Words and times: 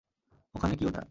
ওখানে 0.55 0.73
কী 0.75 0.83
ওটা? 0.85 0.99